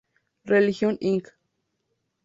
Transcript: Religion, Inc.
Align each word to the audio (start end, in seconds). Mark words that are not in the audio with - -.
Religion, 0.47 0.97
Inc. 0.99 1.27